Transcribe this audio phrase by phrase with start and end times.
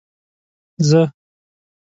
[0.89, 1.01] زه.